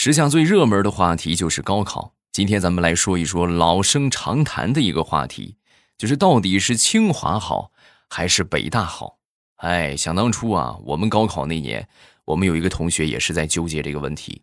[0.00, 2.14] 时下最热门的话题就是高考。
[2.30, 5.56] 今天咱们来说一说老生常谈的一个话题，
[5.96, 7.72] 就是到底是清华好
[8.08, 9.18] 还是北大好？
[9.56, 11.88] 哎，想当初啊，我们高考那年，
[12.26, 14.42] 我们有一个同学也是在纠结这个问题，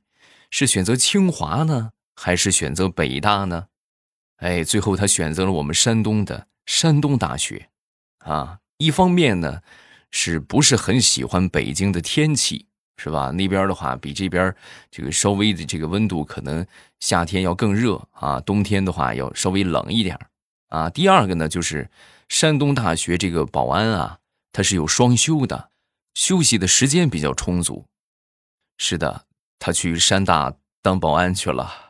[0.52, 3.68] 是选择清华呢，还是选择北大呢？
[4.40, 7.70] 哎，最后他选择了我们山东的山东大学。
[8.26, 9.62] 啊，一方面呢，
[10.12, 12.68] 是不是很喜欢北京的天气？
[12.98, 13.32] 是吧？
[13.32, 14.56] 那边的话比这边
[14.90, 16.66] 这个稍微的这个温度可能
[17.00, 20.18] 夏天要更热啊，冬天的话要稍微冷一点
[20.70, 20.90] 啊。
[20.90, 21.90] 第二个呢，就是
[22.30, 24.20] 山东大学这个保安啊，
[24.52, 25.70] 他是有双休的，
[26.14, 27.86] 休息的时间比较充足。
[28.78, 29.26] 是的，
[29.60, 31.85] 他去山大当保安去了。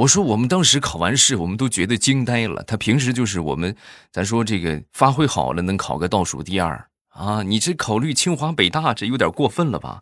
[0.00, 2.62] 我说，我们当时考完试，我们都觉得惊呆了。
[2.62, 3.76] 他平时就是我们，
[4.10, 7.42] 咱说这个发挥好了，能考个倒数第二啊。
[7.42, 10.00] 你这考虑清华北大，这有点过分了吧？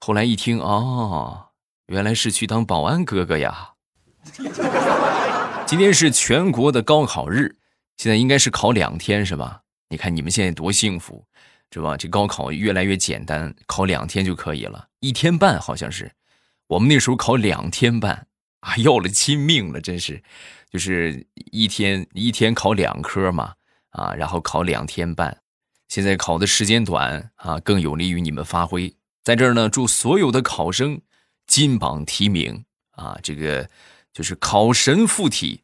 [0.00, 1.50] 后来一听，哦，
[1.86, 3.74] 原来是去当保安哥哥呀。
[5.64, 7.54] 今天是全国的高考日，
[7.98, 9.60] 现在应该是考两天是吧？
[9.90, 11.24] 你看你们现在多幸福，
[11.70, 11.96] 是吧？
[11.96, 16.10] 这高考越来越简单，考两天就可以了，一天半好像是。
[16.66, 18.26] 我们那时候考两天半。
[18.66, 20.20] 啊， 要了亲命了，真是，
[20.70, 23.54] 就是一天一天考两科嘛，
[23.90, 25.40] 啊，然后考两天半，
[25.88, 28.92] 现在考的时间短啊，更有利于你们发挥。
[29.22, 31.00] 在这儿呢，祝所有的考生
[31.46, 33.70] 金榜题名啊，这个
[34.12, 35.62] 就是考神附体，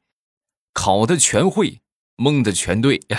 [0.73, 1.81] 考的全会，
[2.17, 3.19] 蒙的全对呀，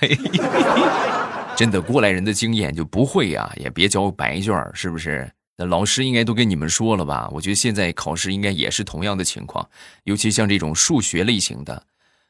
[1.56, 5.32] 真的过来人的经验就不会呀，也别交白卷，是不是？
[5.60, 7.28] 那老师应该都跟你们说了吧？
[7.32, 9.68] 我觉得现在考试应该也是同样的情况，
[10.04, 11.84] 尤其像这种数学类型的，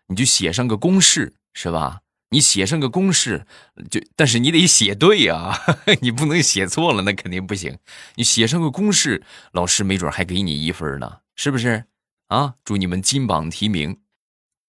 [0.08, 2.00] 你就写上个公式是吧？
[2.30, 3.46] 你写上个公式，
[3.88, 5.56] 就但是你得写对呀，
[6.02, 7.78] 你不能写错了，那肯定不行。
[8.16, 11.84] 你写上个公式，老师没准还给你一分呢，是不是？
[12.26, 13.98] 啊，祝你们金榜题名。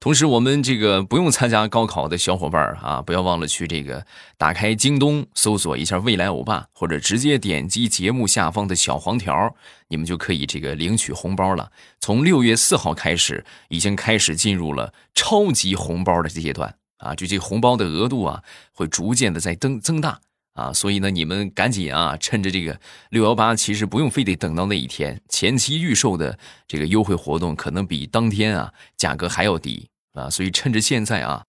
[0.01, 4.03] 同时，我们这个不用参加高考的小伙伴啊，不要忘了去这个
[4.35, 9.55] 打开京东搜索一下“未来欧巴”，或者直接点击节目下方的小黄条，
[9.89, 11.71] 你们就可以这个领取红包了。
[11.99, 17.13] 从六月四号开始，已经开始进入了超级红包的阶段啊！
[17.13, 18.41] 就这红包的额度啊，
[18.73, 20.19] 会逐渐的在增增大
[20.53, 20.73] 啊！
[20.73, 22.79] 所以呢，你们赶紧啊，趁着这个
[23.09, 29.87] 六幺八，其实不用非得等到那一天，前期预售的这个优惠活动，可能比当天啊价格还要低。
[30.13, 31.43] 啊，所以趁着现在啊，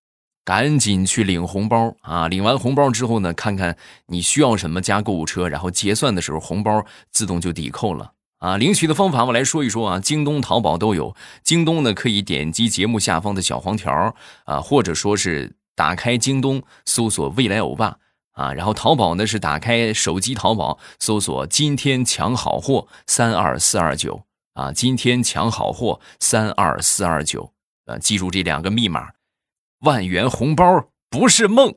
[0.44, 2.28] 赶紧去领红包啊！
[2.28, 3.76] 领完红包之后呢，看看
[4.06, 8.56] 你需要什么加购物车，然后结算的时候红包自动就抵扣了啊！
[8.56, 11.12] 领取的方法我来说一说啊，京东、淘宝都有。
[11.42, 14.14] 京东呢可以点击节目下方的小黄条
[14.44, 17.96] 啊，或者说是打开京东搜索“未来欧巴”
[18.32, 27.52] 啊，然后淘宝呢是打开手机淘宝搜索“今天抢好货三二四二九”啊，“今天抢好货三二四二九”。
[27.84, 29.08] 啊，记住这两个密码，
[29.80, 31.74] 万元红包不是梦，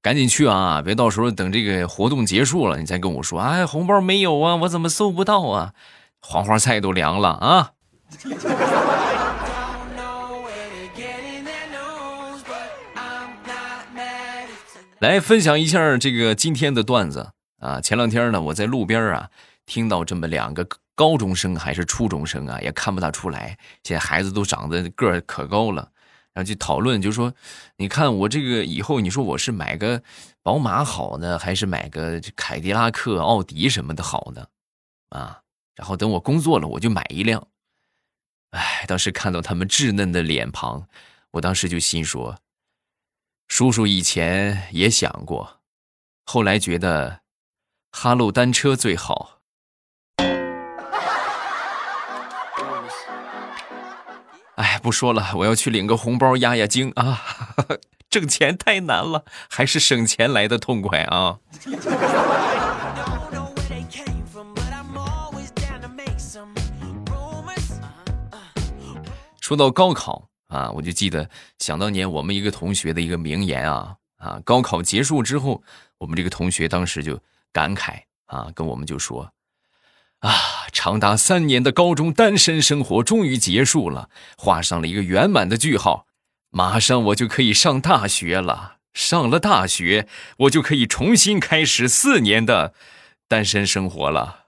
[0.00, 0.80] 赶紧去啊！
[0.80, 5.74] 别到时候等这个活动结束了，你再跟我说，哎，红包没有啊，我怎么搜不到啊？
[6.20, 7.72] 黄花菜都凉了啊！
[15.00, 17.80] 来分享一下这个今天的段子啊！
[17.80, 19.30] 前两天呢，我在路边啊，
[19.64, 20.66] 听到这么两个。
[20.98, 23.56] 高中生还是初中生啊，也看不大出来。
[23.84, 25.92] 现在孩子都长得个儿可高了，
[26.34, 27.32] 然后就讨论，就说
[27.78, 30.02] ：“你看我这个以后，你说我是买个
[30.42, 34.46] 宝马好呢，还是买个凯迪拉克、奥迪什么的好呢？
[35.10, 35.42] 啊，
[35.76, 37.46] 然后等我工作了，我就买一辆。”
[38.50, 40.88] 哎，当时看到他们稚嫩的脸庞，
[41.30, 42.36] 我当时就心说
[43.58, 45.58] ：“叔叔以前也想过，
[46.24, 47.22] 后来觉得
[47.90, 49.40] 哈喽单车最好。”
[54.54, 57.20] 哎，不说了，我要去领个红包压压惊啊！
[58.08, 61.40] 挣钱太难了，还是省钱来的痛快啊！
[69.40, 71.28] 说到高考啊，我就记得
[71.58, 74.40] 想当年我们一个同学的一个名言啊啊！
[74.44, 75.62] 高考结束之后，
[75.98, 77.20] 我们这个同学当时就
[77.52, 79.32] 感慨啊，跟我们就说。
[80.20, 80.32] 啊，
[80.72, 86.06] 长达三年的高中单身生活终于结束了，画上了一个圆满的句号。
[86.50, 90.08] 马上我就可以上大学了，上了大学，
[90.38, 92.74] 我就可以重新开始四年的
[93.28, 94.46] 单身生活了。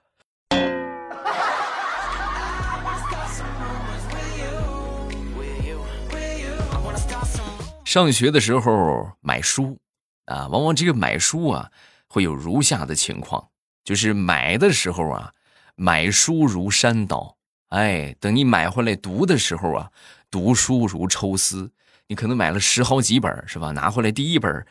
[7.91, 9.77] 上学的时候买书
[10.23, 11.71] 啊，往往这个买书啊，
[12.07, 13.49] 会有如下的情况
[13.83, 15.33] 就是买的时候啊，
[15.75, 17.35] 买书如山倒，
[17.67, 19.91] 哎，等你买回来读的时候啊，
[20.29, 21.73] 读书如抽丝。
[22.07, 23.71] 你可能买了十好几本，是吧？
[23.71, 24.65] 拿回来第一本，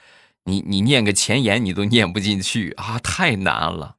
[0.44, 3.96] 你你念个前言，你都念不进去啊，太难了。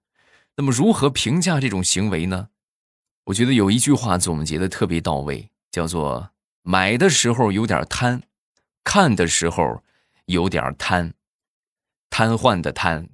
[0.56, 2.48] 那么如何评价这种行为呢？
[3.26, 6.32] 我觉得有一句话总结的特别到位，叫做
[6.66, 8.24] “买的时候有点贪，
[8.84, 9.84] 看的时候
[10.26, 11.14] 有点瘫，
[12.10, 13.08] 瘫痪的瘫”。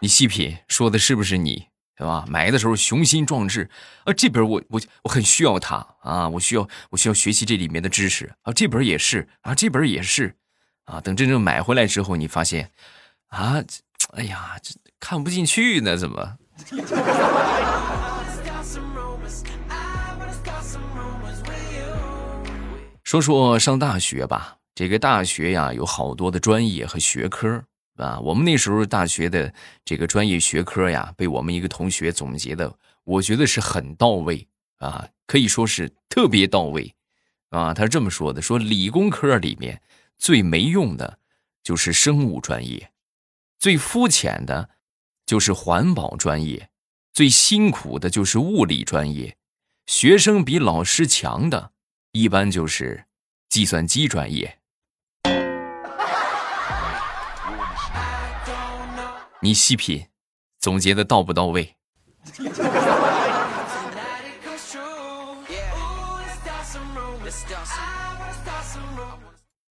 [0.00, 1.68] 你细品，说的是不是你？
[1.98, 2.26] 对吧？
[2.28, 3.70] 买的时候雄心壮志，
[4.04, 10.36] 啊，这本我我我很需要它啊，我需要我需要学习这里面的知识啊，这本也是啊，这本也是，
[10.84, 12.70] 啊，等真正买回来之后，你发现，
[13.28, 13.64] 啊，
[14.12, 16.36] 哎呀，这看不进去呢，怎么？
[23.06, 27.64] 说说上大学吧，这个大学呀，有好多的专业和学科。
[27.94, 29.54] 啊，我们那时候大学的
[29.84, 34.44] 这个专业学科呀，被我们一个同学总结的，我觉得是很到位
[34.78, 36.92] 啊，可以说是特别到位
[37.50, 37.72] 啊。
[37.72, 39.80] 他是这么说的：说理工科里面
[40.18, 41.20] 最没用的，
[41.62, 42.88] 就是生物专业；
[43.56, 44.68] 最肤浅的，
[45.24, 46.58] 就是环保专业；
[47.12, 49.36] 最辛苦的，就是物理专业；
[49.86, 51.70] 学生比老师强的，
[52.18, 53.04] 一般就是
[53.50, 54.58] 计算机专业。
[59.40, 60.06] 你细品，
[60.58, 61.76] 总结的到不到位？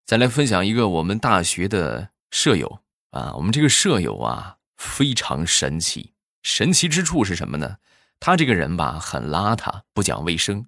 [0.05, 2.81] 再来分享一个我们大学的舍友
[3.13, 6.13] 啊，我们这个舍友啊非常神奇，
[6.43, 7.79] 神奇之处是什么呢？
[8.21, 10.67] 他这个人吧很邋遢，不讲卫生，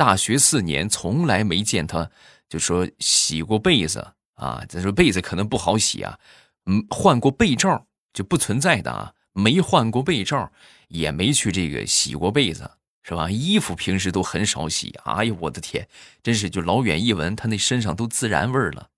[0.00, 2.10] 大学四年从来没见他
[2.48, 6.18] 就说洗过被子啊，再说被子可能不好洗啊，
[6.64, 7.86] 嗯，换过被罩。
[8.14, 10.50] 就不存在的啊，没换过被罩，
[10.88, 12.68] 也没去这个洗过被子，
[13.02, 13.30] 是吧？
[13.30, 14.98] 衣服平时都很少洗。
[15.04, 15.86] 哎呦，我的天，
[16.22, 18.88] 真是就老远一闻，他那身上都自然味儿了。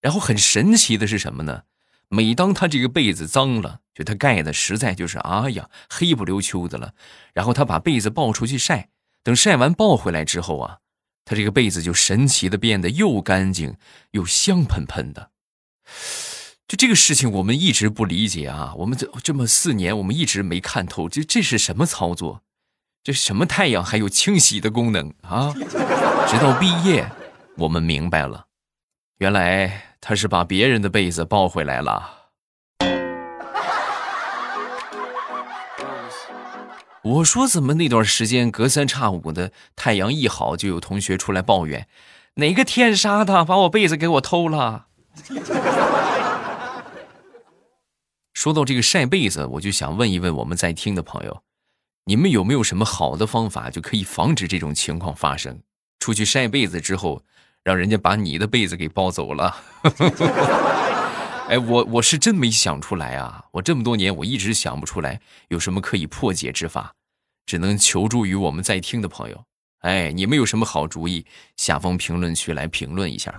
[0.00, 1.62] 然后很神奇的是什么呢？
[2.08, 6.92] 每当他这个被子脏了，就他盖的实在就是哎呀黑不溜秋的了。
[7.32, 8.90] 然后他把被子抱出去晒，
[9.24, 10.78] 等晒完抱回来之后啊，
[11.24, 13.76] 他这个被子就神奇的变得又干净
[14.12, 15.30] 又香喷喷的。
[16.68, 18.74] 就这个事情，我们一直不理解啊！
[18.78, 22.42] 我们这这么四年，我们一直没看透，这这是什么操作？
[23.02, 25.52] 这什么太阳还有清洗的功能啊？
[26.26, 27.06] 直到毕业，
[27.58, 28.46] 我们明白了，
[29.18, 32.23] 原来他是把别人的被子抱回来了。
[37.04, 41.86] 我说怎么那段时间隔三差五的太阳一好，就有同学出来抱怨，
[42.36, 44.86] 哪个天杀的把我被子给我偷了？
[48.32, 51.42] 说到这个晒被子，我就想问一问我们在听的朋友，
[52.06, 55.60] 你们有没有什么好的方法，就可以防止这种情况发生？
[56.00, 57.22] 出去晒被子之后，
[57.62, 59.54] 让人家把你的被子给抱走了。
[61.46, 63.44] 哎，我我是真没想出来啊！
[63.52, 66.94] 我这么多年，我一直想不出来有什么可以破解之法，
[67.44, 69.44] 只能求助于我们在听的朋友。
[69.80, 71.26] 哎，你们有什么好主意？
[71.58, 73.38] 下方评论区来评论一下。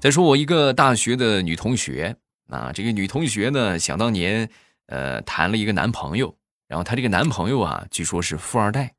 [0.00, 2.16] 再说我一个大学的女同学
[2.48, 4.48] 啊，这个女同学呢，想当年，
[4.86, 6.34] 呃，谈了一个男朋友，
[6.66, 8.94] 然后她这个男朋友啊，据说是富二代，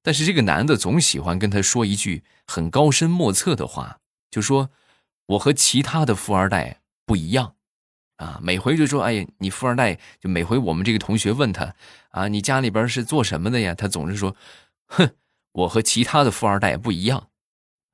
[0.00, 3.98] 但是这个男的总喜欢跟她说一句很高深莫测的话，
[4.32, 4.68] 就说
[5.26, 7.54] 我和其他的富二代不一样，
[8.16, 11.72] 啊，每回就说，哎，你富二代，就每回我们这个同学问他，
[12.10, 13.74] 啊，你家里边是做什么的呀？
[13.74, 14.34] 他总是说，
[14.86, 15.14] 哼，
[15.52, 17.28] 我和其他的富二代不一样。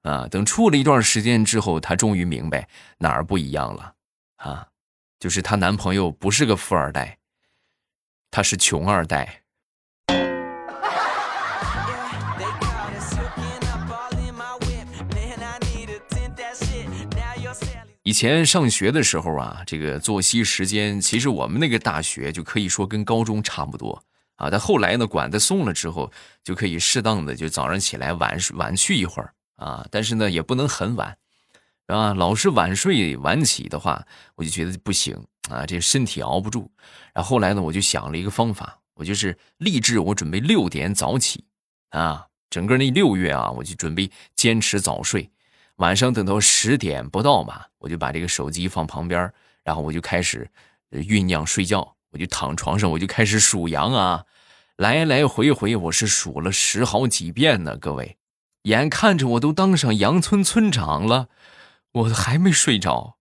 [0.02, 2.68] 啊，等处了一段时间之后，她终于明白
[2.99, 3.95] 哪儿不一样了
[4.37, 4.68] 啊，
[5.18, 7.18] 就是她男朋友不是个富二代，
[8.30, 9.42] 他是穷二代。
[18.09, 24.03] 以前上学的时候啊，这个作息时间其实我们那个大学就可以说跟高中差不多
[24.37, 26.11] 啊，但后来呢管得松了之后，
[26.43, 29.35] 就可以适当的就早上起来晚晚去一会儿。
[29.57, 31.19] 啊，但是呢，也不能很晚，
[31.88, 34.03] 啊，老是晚睡晚起的话，
[34.37, 35.15] 我就觉得不行
[35.50, 36.71] 啊，这身体熬不住。
[37.12, 41.45] 然后后来呢，我就想了一个方法，我就是立志，我准备六点早起，
[41.91, 45.29] 啊，整个那六月啊，我就准备坚持早睡，
[45.78, 49.32] 晚上等到十点不到嘛，我就把这个手机放旁边，
[49.62, 50.49] 然后我就开始
[50.90, 54.25] 酝酿睡觉，我就躺床上，我就开始数羊啊，
[54.76, 58.16] 来来回回，我是数了十好几遍呢，各位。
[58.62, 61.28] 眼看着我都当上羊村村长了，
[61.92, 63.16] 我还没睡着。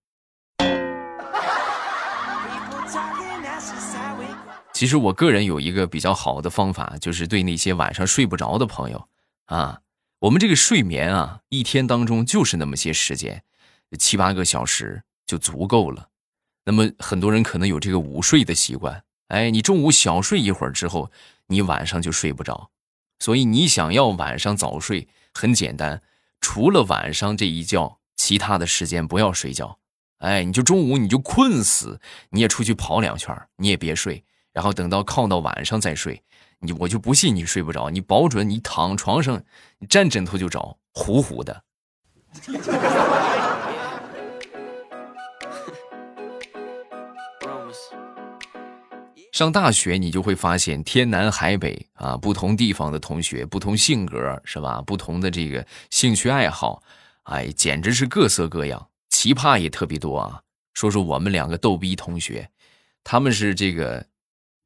[4.74, 9.08] 其实我个人有一个比较好的方法，就是对那些晚上睡不着的朋友
[9.46, 9.80] 啊，
[10.22, 13.44] 我们这个睡眠啊，一天当中就是那么些时间，
[14.00, 16.10] 七八个小时就足够了。
[16.66, 21.12] 那么很多人可能有这个午睡的习惯，哎，你中午小睡一会儿之后，
[21.48, 22.72] 你晚上就睡不着。
[23.20, 26.02] 所以你想要晚上早睡，很简单，
[26.42, 29.78] 除了晚上这一觉，其他的时间不要睡觉。
[30.18, 34.24] 哎，你就中午你就困死，你也出去跑两圈，你也别睡。
[34.52, 36.24] 然后等到靠到晚上再睡，
[36.60, 39.42] 你我就不信你睡不着，你保准你躺床上，
[39.80, 41.64] 你沾枕头就着，呼呼的。
[49.34, 54.82] 上大学你就会发现天南海北啊，不同地方的同学，不同性格是吧？
[54.82, 56.82] 不同的这个兴趣爱好，
[57.24, 60.42] 哎，简直是各色各样，奇葩也特别多啊。
[60.74, 62.50] 说说我们两个逗逼同学，
[63.04, 64.08] 他们是这个。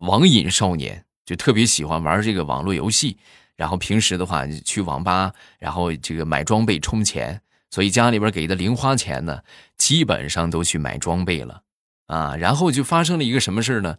[0.02, 3.18] 网瘾少年就特别喜欢玩这个网络游戏，
[3.56, 9.42] 然后平时的话去网吧，然后这个买装备充钱，所以家里边给的零花钱呢，
[9.78, 11.62] 基本上都去买装备了
[12.08, 12.36] 啊。
[12.36, 13.98] 然后就发生了一个什么事呢？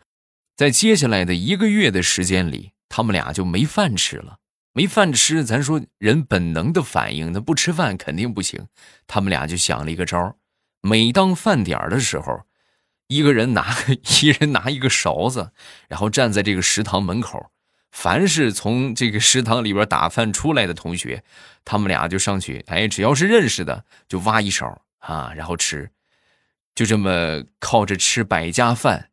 [0.58, 4.36] 在接下来的一个月的时间里，他们俩就没饭吃了。
[4.74, 8.66] 没饭吃，咱说人本能的反应，那不吃饭肯定不行。
[9.06, 10.36] 他们俩就想了一个招
[10.82, 12.42] 每当饭点的时候。
[13.08, 13.76] 一个人拿
[14.22, 15.52] 一人拿一个勺子，
[15.88, 17.50] 然后站在这个食堂门口，
[17.90, 21.22] 凡是从这个食堂里边打饭出来的同学，
[21.64, 25.90] 他们俩就上去，哎，只要是认识的就挖一勺啊，然后吃，
[26.74, 29.10] 就这么靠着吃百家饭，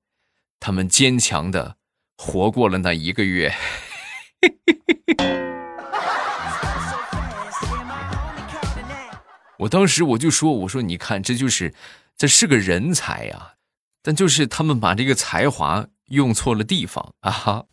[0.60, 1.75] 他们坚强的
[2.17, 3.53] 活过了那一个月。
[9.58, 11.74] 我当时我就说，我说你看，这就是
[12.15, 13.55] 这是个人才呀。
[14.01, 17.32] 但就是他们把这个才华用错了地方啊！
[17.32, 17.65] 哈。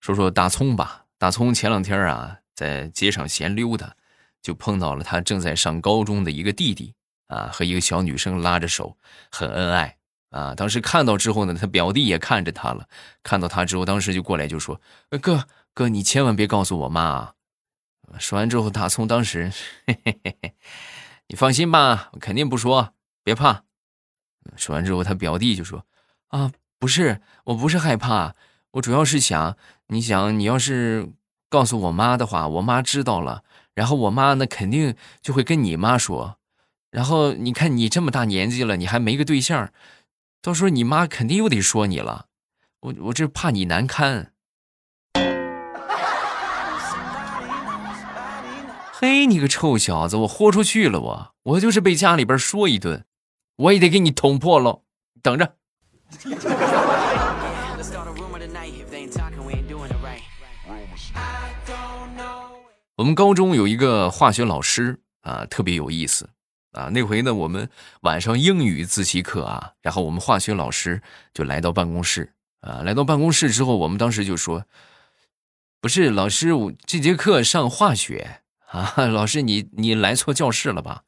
[0.00, 3.94] 说说大葱吧，大葱前两天啊，在街上闲溜达，
[4.42, 6.94] 就碰到了他正在上高中的一个弟弟
[7.28, 8.96] 啊，和一个小女生拉着手，
[9.30, 9.96] 很恩爱
[10.30, 10.54] 啊。
[10.54, 12.86] 当时看到之后呢，他表弟也看着他了，
[13.22, 14.80] 看到他之后，当时就过来就说
[15.20, 17.32] ：“哥哥，你千万别告诉我妈。”
[18.18, 19.52] 说完之后，大葱当时，
[19.86, 20.54] 嘿嘿嘿嘿，
[21.28, 23.64] 你放心吧，我肯定不说，别怕。
[24.56, 25.86] 说完之后，他表弟就说
[26.28, 28.34] ：“啊，不是，我不是害怕，
[28.72, 31.12] 我主要是想，你想，你要是
[31.48, 36.38] 告诉我妈的话，我妈知道了，然后我妈那肯定就会跟你妈说，
[36.90, 39.72] 然后你看你这么大年纪了，你还没个对象，
[40.40, 42.26] 到时候你妈肯定又得说你了，
[42.80, 44.32] 我我这怕你难堪。”
[49.04, 51.00] 嘿，你个臭小子，我豁出去了！
[51.00, 53.04] 我我就是被家里边说一顿，
[53.56, 54.84] 我也得给你捅破喽！
[55.20, 55.56] 等着。
[62.94, 66.30] 我们高中有一个化学老师啊，特别有意思
[66.70, 66.84] 啊。
[66.84, 67.68] 那回呢，我们
[68.02, 71.02] 晚上英语自习课啊，然后我们化学老师
[71.34, 72.82] 就来到办公室啊。
[72.82, 74.64] 来到办公室之后，我们当时就说
[75.82, 78.38] ：“不是老师，我这节课上化学。”
[78.72, 81.02] 啊， 老师，你你来错教室了吧？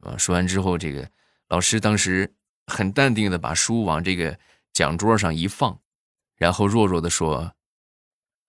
[0.00, 1.08] 啊，说完之后，这个
[1.48, 2.34] 老师当时
[2.66, 4.38] 很淡定的把书往这个
[4.72, 5.78] 讲桌上一放，
[6.36, 7.52] 然后弱弱的说：“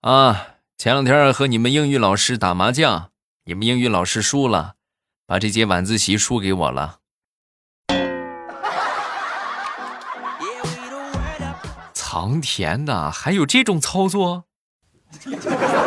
[0.00, 3.10] 啊，前两天和你们英语老师打麻将，
[3.44, 4.76] 你们英语老师输了，
[5.26, 7.00] 把这节晚自习输给我了。
[11.92, 14.46] ”藏田的还有这种操作？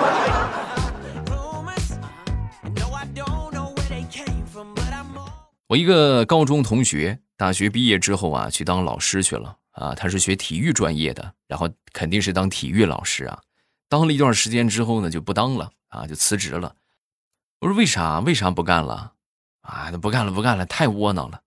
[5.69, 9.93] 我一个高中同学，大学毕业之后啊，去当老师去了啊。
[9.93, 13.39] 他是学体育专业的，然后肯定是当体育老师啊。
[13.87, 16.75] 当了一段时间之后呢，就不当了啊，就辞职了。
[17.59, 18.19] 我说为啥？
[18.21, 19.13] 为啥不干了？
[19.61, 21.41] 啊，不干了，不干了，太窝囊了。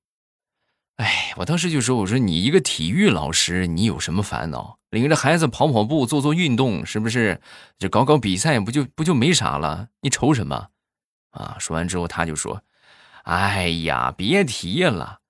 [0.98, 4.78] 哎，我当时就说，我说你一个体育老师，你有什么烦恼？
[4.90, 7.40] 领着孩子跑跑步，做做运动，是不是？
[7.76, 9.88] 就搞搞比赛，不就不就没啥了？
[10.00, 10.68] 你愁什么？
[11.30, 11.56] 啊！
[11.58, 12.62] 说完之后，他就说。
[13.24, 15.20] 哎呀，别提了！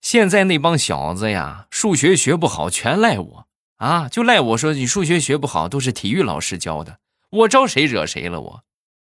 [0.00, 4.08] 现在那帮小子呀，数学学不好，全赖我啊！
[4.08, 6.98] 就赖我说你数学学不好，都是体育老师教的。
[7.30, 8.40] 我招谁惹谁了？
[8.40, 8.62] 我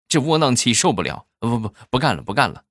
[0.08, 1.26] 这窝囊气受不了！
[1.38, 2.62] 不不不干了，不干了！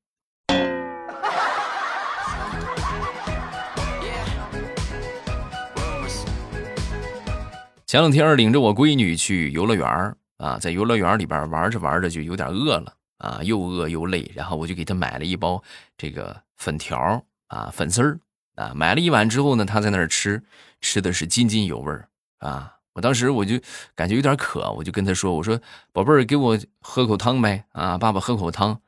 [7.86, 15.64] 前两天领着我闺女去游乐园啊，在游乐园里边玩着玩着就有点饿了啊，又饿又累，然后我就给他买了一包
[15.98, 18.20] 这个粉条啊，粉丝儿
[18.56, 20.44] 啊，买了一碗之后呢，他在那儿吃，
[20.82, 21.94] 吃的是津津有味
[22.40, 22.76] 啊。
[22.94, 23.60] 我当时我就
[23.96, 25.58] 感觉有点渴，我就跟他说：“我说
[25.94, 28.82] 宝贝儿，给我喝口汤呗啊，爸爸喝口汤。”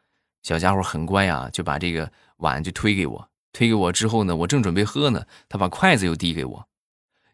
[0.44, 6.68] 小家伙很乖啊，就把这个碗就推给我，推给我之后呢，我正准备喝呢，他把筷子又递给我。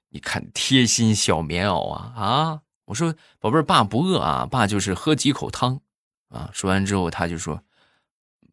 [0.10, 2.62] 你看贴心小棉袄啊啊！
[2.86, 5.80] 我说宝贝儿，爸不饿啊，爸就是喝几口汤
[6.30, 6.50] 啊。
[6.54, 7.62] 说完之后，他就说：“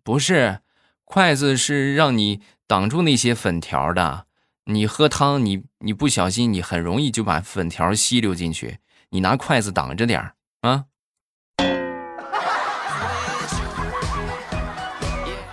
[0.02, 0.60] 不是，
[1.04, 4.26] 筷子是让你挡住那些粉条的。
[4.64, 8.78] 你喝汤，你你不小心，你很容易就把粉条吸溜进去。
[9.10, 10.84] 你拿筷子挡着点啊。”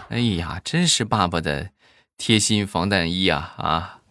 [0.09, 1.69] 哎呀，真是爸爸的
[2.17, 4.01] 贴心防弹衣啊啊！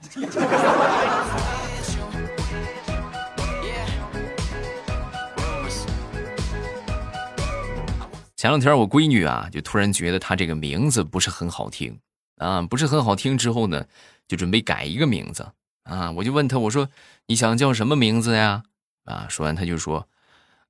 [8.40, 12.00] 前两天我闺女啊，就突然觉得她这个名字不是很好听
[12.38, 13.36] 啊，不是很好听。
[13.36, 13.84] 之后呢，
[14.26, 15.46] 就准备改一个名字
[15.82, 16.10] 啊。
[16.12, 16.88] 我就问她，我说
[17.26, 18.62] 你想叫什么名字呀？
[19.04, 20.08] 啊，说完她就说，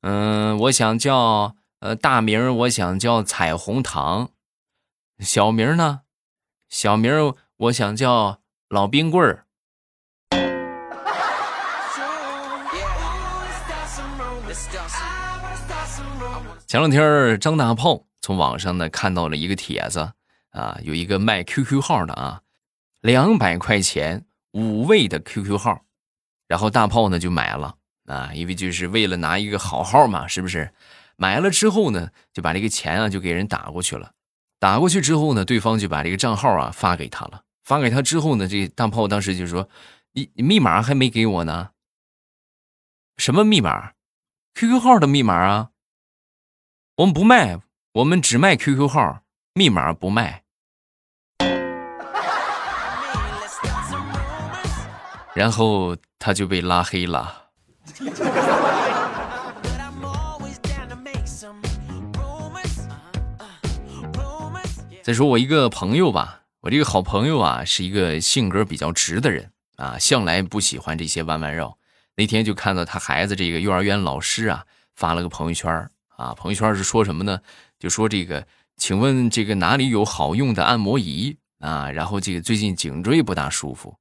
[0.01, 4.31] 嗯，我想叫呃大名，我想叫彩虹糖。
[5.21, 6.01] 小名呢？
[6.69, 9.47] 小名我想叫老冰棍儿。
[16.71, 20.13] 前两天张大炮从网上呢看到了一个帖子
[20.51, 22.43] 啊，有一个卖 QQ 号的啊，
[23.01, 25.85] 两百块钱五位的 QQ 号，
[26.47, 27.75] 然后大炮呢就买了
[28.05, 30.73] 啊，因为就是为了拿一个好号嘛，是不是？
[31.17, 34.13] 买了之后呢，就把这个钱啊就给人打过去了。
[34.61, 37.43] 打过去之后呢，对方就把这个账号啊发给他了。
[37.65, 39.69] 发给他之后呢，这大炮当时就说
[40.15, 41.71] ：“你密码还没给我呢。
[43.19, 43.95] ”“什么密码
[44.55, 45.71] ？QQ 号的密码啊？
[47.01, 47.59] 我们不卖，
[47.95, 49.23] 我们只卖 QQ 号，
[49.55, 50.43] 密码不卖。”
[55.33, 57.47] 然后他就被拉黑了。
[65.03, 71.79] 再说我一个朋友吧，我这个好朋友啊，是一个性格比较直的人啊，向来不喜欢这些弯弯绕。
[72.17, 77.41] 那天就看到他孩子这个幼儿园老师啊发了个朋友圈啊，朋友圈是说什么呢？
[77.79, 81.91] 就说这个，请问这个哪里有好用的按摩仪啊？
[81.91, 83.97] 然后这个最近颈椎不大舒服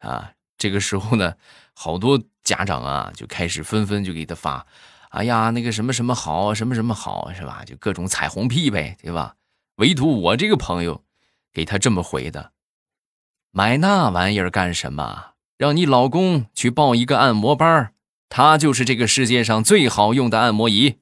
[0.00, 0.30] 啊。
[0.58, 1.34] 这个时候呢，
[1.72, 4.66] 好多家长啊就开始纷纷就给他发，
[5.08, 7.64] 哎呀，那个什么什么好，什么什么好，是吧？
[7.64, 9.34] 就各种彩虹屁呗，对吧？
[9.76, 11.02] 唯独我这个朋友，
[11.54, 12.52] 给他这么回的：
[13.50, 15.32] 买那玩意儿干什么？
[15.56, 17.94] 让你老公去报一个按摩班
[18.28, 20.98] 他就是这个世界上最好用的按摩仪。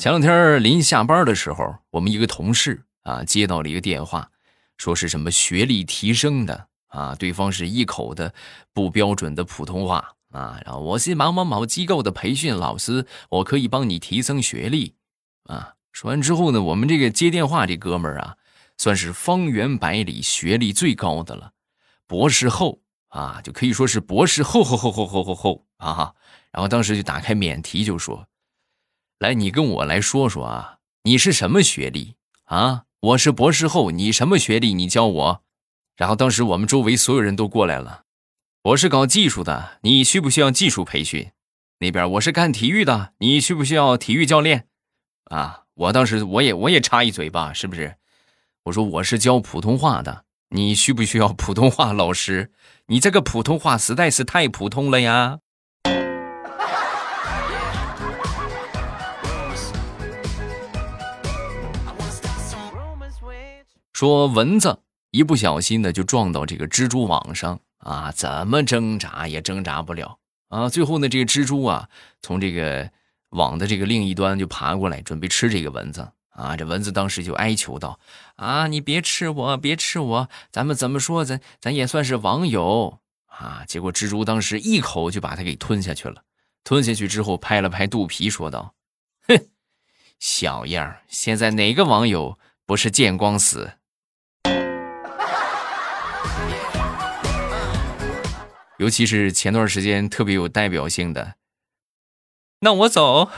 [0.00, 4.30] 前两天临下班的时候，我们一个同事啊接到了一个电话，
[4.78, 6.68] 说是什么学历提升的。
[6.86, 8.32] 啊，对方是一口的
[8.72, 14.94] 不标准的普通话啊，然后我是某某某机构的培训老师，我可以帮你提升学历
[15.44, 15.74] 啊。
[15.92, 18.36] 说完之后呢，我们这个接电话这哥们儿啊，
[18.78, 21.52] 算是方圆百里学历最高的了，
[22.06, 26.14] 博士后啊，就可以说是博士后后后后后后后啊。
[26.50, 28.26] 然后当时就打开免提就说
[29.20, 32.84] ：“来，你跟我来说说啊，你是什么学历啊？
[33.00, 34.72] 我是博士后，你什么学历？
[34.72, 35.42] 你教我。”
[35.94, 38.04] 然后当时我们周围所有人都过来了，
[38.62, 41.32] 我是搞技术的，你需不需要技术培训？
[41.80, 44.68] 那边我是干体育的，你需不需要体育教练？
[45.24, 47.96] 啊，我当时我也我也插一嘴吧，是不是？
[48.64, 52.52] 我说我是教普通话的，你需不需要普通话老师？
[52.86, 55.40] 你这个普通话实在是太普通了呀！
[64.00, 64.80] 说蚊子。
[65.10, 68.10] 一不小心呢，就撞到这个蜘蛛网上啊！
[68.16, 70.70] 怎么挣扎也挣扎不了啊！
[70.70, 71.86] 最后呢，这个蜘蛛啊，
[72.22, 72.90] 从这个
[73.28, 76.56] 网的这个另一端就爬过来，准备吃这个蚊子啊！
[76.56, 78.00] 这蚊子当时就哀求道
[78.36, 86.22] ：“啊，你别吃我，别吃我，咱们怎么说，咱咱也算是网友啊！”结果蜘蛛当时一口就把它给吞下去了。
[86.64, 88.72] 吞下去之后，拍了拍肚皮，说道
[89.28, 89.36] ：“哼，
[90.18, 93.72] 小样现在哪个网友不是见光死？”
[98.80, 101.34] 尤其是前段时间特别有代表性的，
[102.60, 103.30] 那我走。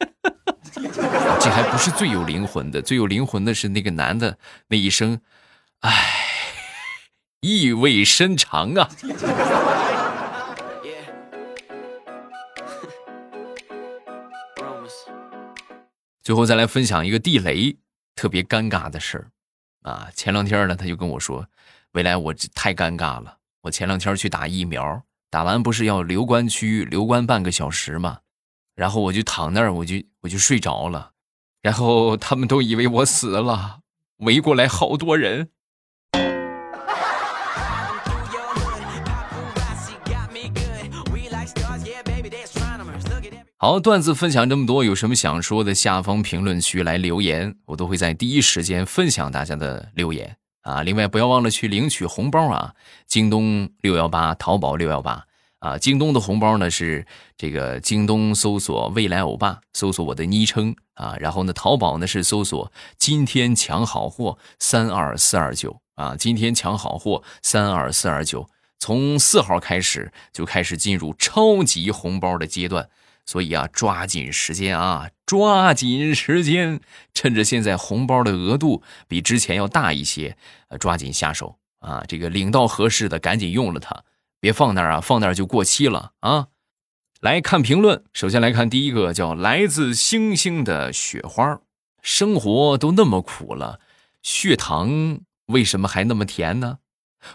[1.38, 5.20] 这还不是最有灵魂的，最有灵魂的是那个男的那一声，
[5.80, 5.90] 唉，
[7.40, 8.88] 意味深长啊。
[16.22, 17.76] 最后再来分享一个地雷
[18.14, 19.28] 特别尴尬的事儿
[19.82, 20.08] 啊！
[20.14, 21.46] 前两天呢，他就跟我说
[21.92, 28.18] ：“未来我太尴尬了，我前两天去打疫苗，打完不是要留观区留观半个小时吗？
[28.74, 31.12] 然后我就躺那儿，我就我就睡着了，
[31.60, 33.82] 然后他们都以为我死了，
[34.16, 35.50] 围过来好多人。”
[43.58, 50.82] 好，段子分享这么多，有什么想说的，下方评论区来留言，我都会在第一时间分享大家的留言啊。
[50.82, 52.74] 另外，不要忘了去领取红包啊！
[53.06, 55.24] 京东六幺八，淘宝六幺八
[55.60, 55.78] 啊。
[55.78, 61.14] 京东的红包呢是这个京东搜索“未来欧巴”，搜索我的昵称啊。
[61.20, 66.16] 然后呢，淘宝呢是搜索“今天抢好货三二四二九”啊。
[66.16, 68.48] 今天抢好货三二四二九，
[68.78, 72.88] 从四号开始就开始进入超级红包的阶段。
[73.24, 76.80] 所以啊，抓紧时间啊，抓紧时间，
[77.14, 80.36] 趁着现在红包的额度比之前要大一些，
[80.80, 82.04] 抓紧下手啊！
[82.08, 84.04] 这个领到合适的，赶紧用了它，
[84.40, 86.48] 别放那儿啊，放那儿就过期了啊！
[87.20, 91.60] 来看评论，首先来看第一个，叫来自星星的雪花，
[92.02, 93.78] 生活都那么苦了，
[94.22, 96.78] 血糖为什么还那么甜呢？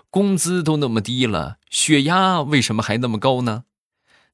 [0.10, 3.64] 工资都那么低了，血压为什么还那么高呢？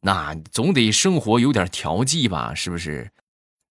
[0.05, 3.11] 那总得生活有点调剂吧，是不是？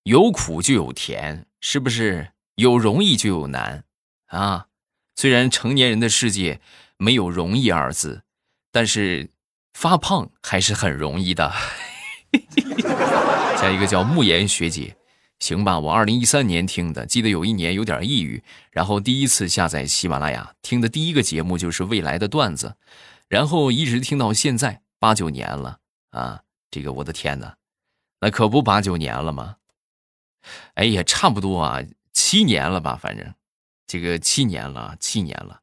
[0.05, 2.33] 有苦就有甜，是不是？
[2.57, 3.85] 有容易就有难，
[4.29, 4.66] 啊！
[5.14, 6.61] 虽然成年人的世界
[6.97, 8.23] 没有容易二字，
[8.71, 9.31] 但是
[9.75, 11.53] 发胖还是很容易的。
[13.61, 14.97] 下一个叫慕言学姐，
[15.38, 22.77] 行吧，我二零一三年听的，记得有一年有点抑郁，然后第一次下载喜马拉雅听的第一个节目就是未来的段子，
[23.29, 25.81] 然后一直听到现在八九年了。
[26.12, 27.57] 啊，这个我的天哪，
[28.20, 29.57] 那可不八九年了吗？
[30.75, 33.35] 哎呀，差不多啊，七年了吧，反正
[33.87, 35.61] 这个七年了，七年了，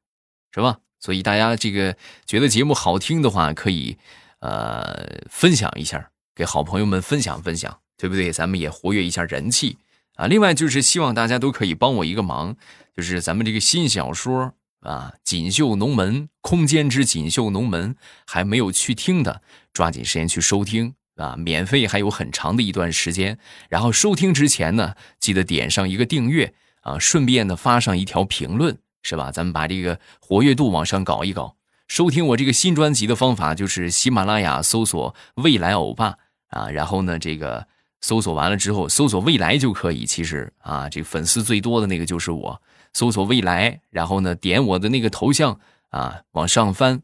[0.51, 0.79] 是吧？
[0.99, 3.97] 所以大家这个觉得节目好听的话，可以
[4.39, 8.31] 呃分享一下，给好朋友们分享分享，对不对？
[8.31, 9.77] 咱们也活跃一下人气
[10.15, 10.27] 啊。
[10.27, 12.57] 另外就是希望大家都可以帮我一个忙，
[12.95, 14.53] 就是咱们这个新小说。
[14.81, 19.41] 啊，锦绣龙门空间之锦绣龙门还没有去听的，
[19.73, 21.36] 抓紧时间去收听啊！
[21.38, 23.38] 免费还有很长的一段时间。
[23.69, 29.32] 然后收听之前呢，记得点上一个订阅啊，顺便呢发上一条评论，是吧？
[29.32, 31.55] 咱们把这个活跃度往上搞一搞。
[31.88, 36.15] 收听我这个新专辑的方法就是喜马拉雅搜索“未来欧巴”
[36.49, 37.67] 啊，然后呢，这个
[38.01, 40.05] 搜索完了之后，搜索“未来”就可以。
[40.05, 42.62] 其实啊，这粉丝最多的那个就是我。
[42.93, 47.01] 搜索未来，然后呢，点我的那个头像啊，往上翻，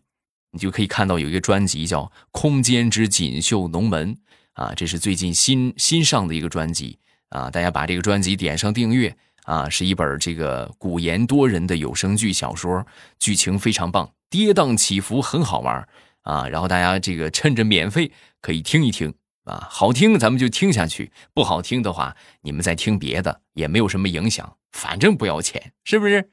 [0.56, 4.16] 你就可以看到有一个专辑叫《空间之锦绣龙门》
[4.54, 9.14] 啊，这是最近新新上的一个专辑啊，大家把这个专辑点上订阅
[9.44, 12.88] 啊，是一本这个古言多人的有声剧小说，
[13.20, 15.86] 剧情非常棒，跌宕起伏，很好玩
[16.22, 19.14] 啊，然后大家这个趁着免费可以听一听
[19.44, 24.56] 啊，好听咱们就听下去，不好听的话你们再听别的也没有什么影响。
[24.72, 26.30] 反正不要钱，是不是？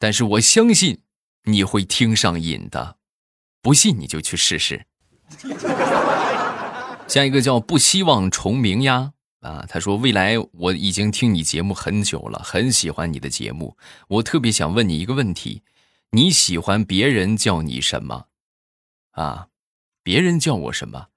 [0.00, 1.02] 但是我相信
[1.44, 2.97] 你会听上瘾的，
[3.60, 4.86] 不信你就去试试。
[7.06, 13.76] 下一个叫不希望重名呀啊，他说未来我已经听你节目很久了，很喜欢你的节目，
[14.08, 15.62] 我特别想问你一个问题：
[16.10, 18.26] 你喜欢别人叫你什么？
[19.12, 19.48] 啊，
[20.02, 21.08] 别人叫我什么？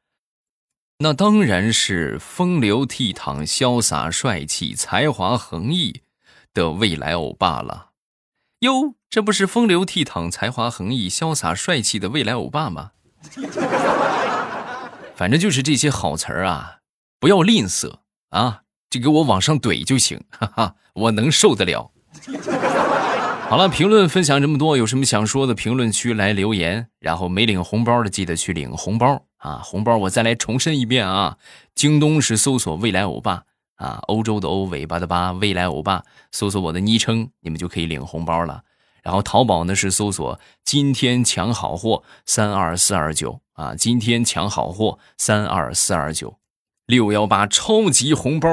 [1.00, 6.02] 那当然是风流倜傥、潇洒帅气、才华横溢。
[6.54, 7.91] 的未来欧巴了，
[8.62, 12.92] 哟，这不是风流倜傥、才华横溢、潇洒帅气的未来欧巴吗？
[15.18, 16.78] 反正就是这些好词儿啊，
[17.20, 17.96] 不要吝啬
[18.30, 21.92] 啊，就给我往上怼就行，哈哈，我能受得了。
[23.50, 26.88] 好了，评论分享这么多，有什么想说的，评论区来留言。
[27.00, 29.60] 然后没领红包的，记得去领红包啊！
[29.64, 31.38] 红包我再来重申一遍啊，
[31.74, 33.46] 京东是搜索未来欧巴。
[33.82, 38.64] 啊，欧洲的欧，尾巴的巴，未来欧巴，搜索我的昵称，你们就可以领红包了。
[39.02, 46.38] 然后淘宝呢是搜索“今天抢好货三二四二九”啊，今天抢好货三二四二九，
[46.86, 48.48] 六幺八超级红包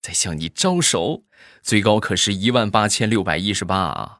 [0.00, 1.24] 在向你招手，
[1.60, 4.18] 最高可是一万八千六百一十八啊！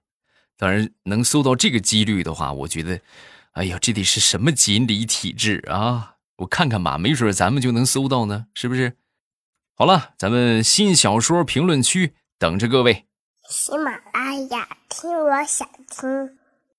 [0.56, 3.00] 当然能搜到这个几率的话，我觉得，
[3.52, 6.16] 哎呀，这得是什么锦鲤体质啊？
[6.38, 8.96] 我看看吧，没准咱们就能搜到呢，是不是？
[9.80, 13.06] 好了，咱们新小说评论区等着各位。
[13.48, 16.37] 喜马拉雅，听我想听。